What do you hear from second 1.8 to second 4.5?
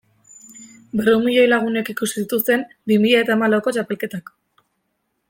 ikusi zituzten bi mila eta hamalauko txapelketak.